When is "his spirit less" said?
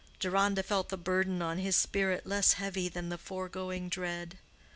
1.59-2.53